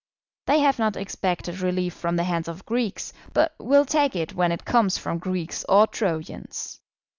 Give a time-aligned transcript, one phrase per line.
[0.47, 4.51] They have not expected relief from the hands of Greeks, but will take it when
[4.51, 6.79] it comes from Greeks or Trojans.